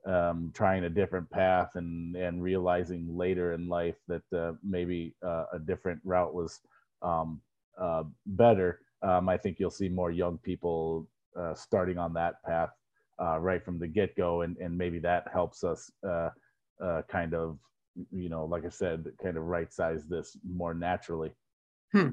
um, 0.06 0.50
trying 0.54 0.84
a 0.84 0.90
different 0.90 1.30
path 1.30 1.70
and 1.76 2.16
and 2.16 2.42
realizing 2.42 3.16
later 3.16 3.52
in 3.52 3.68
life 3.68 3.96
that 4.08 4.22
uh, 4.36 4.52
maybe 4.62 5.14
uh, 5.24 5.44
a 5.52 5.58
different 5.58 6.00
route 6.04 6.34
was 6.34 6.60
um, 7.02 7.40
uh, 7.80 8.02
better. 8.26 8.80
Um, 9.02 9.28
I 9.28 9.36
think 9.36 9.60
you'll 9.60 9.70
see 9.70 9.88
more 9.88 10.10
young 10.10 10.38
people 10.38 11.06
uh, 11.38 11.54
starting 11.54 11.98
on 11.98 12.14
that 12.14 12.42
path 12.42 12.70
uh, 13.20 13.38
right 13.38 13.62
from 13.62 13.78
the 13.78 13.86
get 13.86 14.16
go, 14.16 14.40
and 14.40 14.56
and 14.56 14.76
maybe 14.76 14.98
that 15.00 15.28
helps 15.32 15.62
us 15.62 15.90
uh, 16.08 16.30
kind 17.08 17.34
of 17.34 17.58
you 18.10 18.28
know, 18.28 18.44
like 18.44 18.64
I 18.64 18.70
said, 18.70 19.06
kind 19.22 19.36
of 19.36 19.44
right 19.44 19.72
size 19.72 20.06
this 20.06 20.36
more 20.44 20.74
naturally. 20.74 21.32
Hmm. 21.92 22.10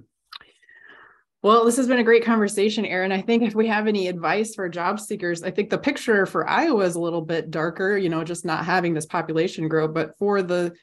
Well, 1.44 1.66
this 1.66 1.78
has 1.78 1.88
been 1.88 1.98
a 1.98 2.04
great 2.04 2.24
conversation, 2.24 2.86
Erin. 2.86 3.12
I 3.12 3.22
think 3.22 3.42
if 3.42 3.56
we 3.56 3.66
have 3.68 3.88
any 3.88 4.08
advice 4.08 4.54
for 4.54 4.70
job 4.70 5.00
seekers, 5.00 5.42
I 5.42 5.50
think 5.50 5.72
the 5.72 5.78
picture 5.78 6.28
for 6.28 6.48
Iowa 6.48 6.86
is 6.86 6.94
a 6.94 7.00
little 7.02 7.22
bit 7.22 7.50
darker, 7.50 7.98
you 7.98 8.10
know, 8.10 8.24
just 8.24 8.46
not 8.46 8.64
having 8.64 8.94
this 8.94 9.08
population 9.08 9.68
grow. 9.68 9.88
But 9.88 10.16
for 10.20 10.44
the 10.44 10.74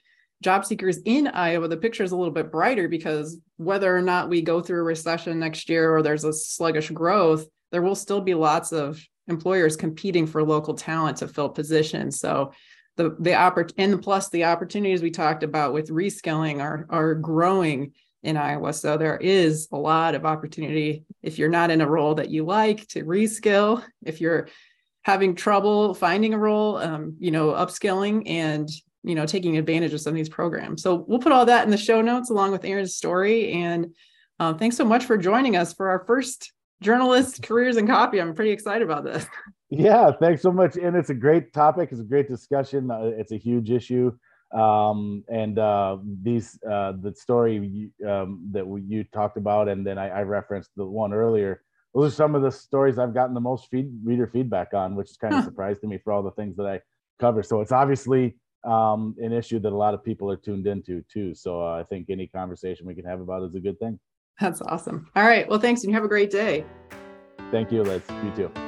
job 0.43 0.65
seekers 0.65 0.99
in 1.05 1.29
Iowa, 1.29 1.69
the 1.69 1.77
picture 1.77 2.03
is 2.03 2.11
a 2.11 2.17
little 2.17 2.35
bit 2.35 2.51
brighter 2.51 2.89
because 2.89 3.39
whether 3.57 3.97
or 3.97 4.03
not 4.03 4.29
we 4.29 4.43
go 4.43 4.61
through 4.61 4.81
a 4.81 4.85
recession 4.85 5.39
next 5.39 5.69
year 5.69 5.95
or 5.95 6.03
there's 6.03 6.25
a 6.25 6.33
sluggish 6.33 6.91
growth, 6.91 7.47
there 7.71 7.83
will 7.83 7.95
still 7.95 8.21
be 8.21 8.35
lots 8.35 8.73
of 8.73 9.01
employers 9.29 9.77
competing 9.77 10.27
for 10.27 10.43
local 10.43 10.75
talent 10.75 11.19
to 11.19 11.29
fill 11.29 11.51
positions. 11.51 12.19
So 12.19 12.53
the 12.97 13.17
the 13.21 13.31
oppor- 13.31 13.73
and 13.79 14.03
plus 14.03 14.29
the 14.29 14.47
opportunities 14.47 15.03
we 15.03 15.13
talked 15.13 15.45
about 15.45 15.73
with 15.73 15.91
reskilling 15.91 16.61
are 16.61 16.85
are 16.91 17.15
growing 17.15 17.93
in 18.23 18.37
Iowa. 18.37 18.73
So 18.73 18.97
there 18.97 19.17
is 19.17 19.69
a 19.73 19.77
lot 19.77 20.15
of 20.15 20.27
opportunity 20.27 21.05
if 21.23 21.39
you're 21.39 21.49
not 21.49 21.71
in 21.71 21.81
a 21.81 21.89
role 21.89 22.15
that 22.17 22.31
you 22.31 22.45
like 22.45 22.87
to 22.89 23.05
reskill, 23.05 23.85
if 24.05 24.21
you're 24.21 24.49
having 25.03 25.35
trouble 25.35 25.95
finding 25.95 26.35
a 26.35 26.39
role, 26.39 26.77
um, 26.79 27.17
you 27.19 27.31
know, 27.31 27.51
upskilling 27.53 28.29
and 28.29 28.69
you 29.05 29.15
know 29.15 29.27
taking 29.27 29.57
advantage 29.57 29.95
of 29.95 30.01
some 30.01 30.11
of 30.11 30.17
these 30.17 30.29
programs. 30.29 30.83
So 30.83 31.05
we'll 31.07 31.21
put 31.21 31.33
all 31.33 31.47
that 31.47 31.65
in 31.65 31.71
the 31.71 31.77
show 31.77 32.01
notes 32.01 32.31
along 32.31 32.53
with 32.53 32.65
Erin's 32.65 32.97
story. 32.97 33.53
And 33.53 33.95
um, 34.41 34.59
thanks 34.59 34.77
so 34.77 34.85
much 34.85 35.05
for 35.05 35.17
joining 35.17 35.57
us 35.57 35.73
for 35.73 35.89
our 35.89 36.05
first 36.07 36.53
journalist 36.83 37.43
careers 37.43 37.77
in 37.77 37.87
coffee. 37.87 38.21
I'm 38.21 38.35
pretty 38.35 38.53
excited 38.53 38.83
about 38.83 39.05
this. 39.05 39.27
Yeah, 39.71 40.13
thanks 40.19 40.41
so 40.41 40.51
much. 40.51 40.77
And 40.77 40.97
it's 40.97 41.11
a 41.11 41.15
great 41.15 41.53
topic. 41.53 41.91
It's 41.93 42.01
a 42.01 42.05
great 42.05 42.27
discussion. 42.27 42.91
Uh, 42.91 43.11
it's 43.19 43.33
a 43.33 43.37
huge 43.37 43.71
issue 43.71 44.13
um, 44.53 45.25
and 45.29 45.59
uh, 45.59 45.99
these 46.23 46.59
uh, 46.69 46.93
the 47.01 47.15
story 47.15 47.91
um, 48.07 48.49
that 48.53 48.67
we, 48.67 48.83
you 48.83 49.05
talked 49.05 49.37
about, 49.37 49.69
and 49.69 49.87
then 49.87 49.99
I, 49.99 50.09
I, 50.09 50.23
referenced 50.23 50.71
the 50.77 50.87
one 50.87 51.13
earlier. 51.13 51.63
Those 51.95 52.13
are 52.13 52.17
some 52.17 52.35
of 52.35 52.43
the 52.43 52.51
stories 52.51 52.99
I've 52.99 53.13
gotten 53.13 53.35
the 53.35 53.41
most 53.41 53.69
feed, 53.71 53.91
reader 54.03 54.27
feedback 54.27 54.73
on, 54.73 54.95
which 54.95 55.11
is 55.11 55.17
kind 55.17 55.35
of 55.35 55.45
surprised 55.45 55.81
to 55.83 55.87
me 55.87 55.99
for 56.03 56.13
all 56.13 56.23
the 56.23 56.31
things 56.33 56.57
that 56.57 56.67
I 56.67 56.81
cover. 57.19 57.43
So 57.43 57.61
it's 57.61 57.73
obviously 57.73 58.37
um, 58.65 59.15
an 59.19 59.33
issue 59.33 59.59
that 59.61 59.73
a 59.73 59.77
lot 59.77 59.95
of 59.95 60.05
people 60.05 60.31
are 60.31 60.37
tuned 60.37 60.67
into 60.67 61.05
too. 61.13 61.35
So 61.35 61.63
uh, 61.63 61.79
I 61.79 61.85
think 61.85 62.07
any 62.09 62.27
conversation 62.27 62.87
we 62.87 62.95
can 62.95 63.05
have 63.05 63.21
about 63.21 63.43
it 63.43 63.47
is 63.47 63.55
a 63.55 63.61
good 63.61 63.79
thing. 63.79 63.99
That's 64.41 64.63
awesome. 64.63 65.09
All 65.17 65.25
right. 65.25 65.49
Well, 65.49 65.59
thanks, 65.59 65.83
and 65.83 65.91
you 65.91 65.95
have 65.95 66.05
a 66.05 66.09
great 66.09 66.31
day. 66.31 66.65
Thank 67.51 67.73
you, 67.73 67.83
Liz. 67.83 68.03
You 68.25 68.31
too. 68.35 68.68